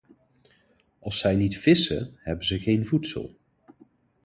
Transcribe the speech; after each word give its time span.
Als 0.99 1.19
zij 1.19 1.35
niet 1.35 1.57
vissen, 1.57 2.11
hebben 2.17 2.45
ze 2.45 2.59
geen 2.59 2.85
voedsel. 2.85 3.37